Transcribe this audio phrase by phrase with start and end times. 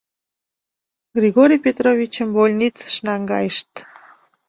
[1.17, 3.71] Григорий Петровичым больницыш наҥгайышт.